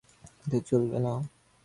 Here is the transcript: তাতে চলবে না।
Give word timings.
তাতে 0.39 0.57
চলবে 0.69 0.97
না। 0.99 1.13